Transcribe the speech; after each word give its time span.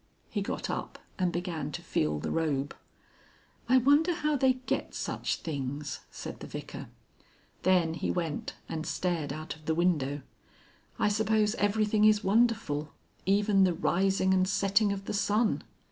He 0.31 0.41
got 0.41 0.67
up 0.67 0.97
and 1.19 1.31
began 1.31 1.71
to 1.73 1.81
feel 1.83 2.17
the 2.17 2.31
robe. 2.31 2.75
"I 3.69 3.77
wonder 3.77 4.15
how 4.15 4.35
they 4.35 4.53
get 4.53 4.95
such 4.95 5.35
things," 5.35 5.99
said 6.09 6.39
the 6.39 6.47
Vicar. 6.47 6.89
Then 7.61 7.93
he 7.93 8.09
went 8.09 8.55
and 8.67 8.87
stared 8.87 9.31
out 9.31 9.55
of 9.55 9.65
the 9.65 9.75
window. 9.75 10.23
"I 10.97 11.07
suppose 11.07 11.53
everything 11.53 12.03
is 12.05 12.23
wonderful, 12.23 12.91
even 13.27 13.63
the 13.63 13.75
rising 13.75 14.33
and 14.33 14.47
setting 14.47 14.91
of 14.91 15.05
the 15.05 15.13
sun. 15.13 15.61